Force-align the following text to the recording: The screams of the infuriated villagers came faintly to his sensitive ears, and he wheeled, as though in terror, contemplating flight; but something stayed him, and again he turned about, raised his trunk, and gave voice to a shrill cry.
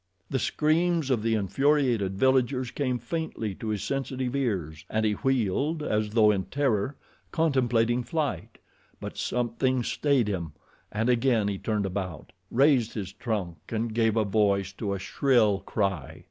The 0.31 0.39
screams 0.39 1.11
of 1.11 1.21
the 1.21 1.35
infuriated 1.35 2.17
villagers 2.17 2.71
came 2.71 2.97
faintly 2.97 3.53
to 3.53 3.67
his 3.67 3.83
sensitive 3.83 4.35
ears, 4.35 4.83
and 4.89 5.05
he 5.05 5.11
wheeled, 5.13 5.83
as 5.83 6.09
though 6.09 6.31
in 6.31 6.45
terror, 6.45 6.95
contemplating 7.31 8.01
flight; 8.01 8.57
but 8.99 9.15
something 9.15 9.83
stayed 9.83 10.27
him, 10.27 10.53
and 10.91 11.07
again 11.07 11.47
he 11.49 11.59
turned 11.59 11.85
about, 11.85 12.31
raised 12.49 12.95
his 12.95 13.13
trunk, 13.13 13.57
and 13.69 13.93
gave 13.93 14.13
voice 14.15 14.73
to 14.73 14.95
a 14.95 14.97
shrill 14.97 15.59
cry. 15.59 16.19